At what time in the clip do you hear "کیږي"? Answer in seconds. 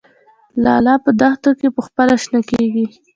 2.49-2.85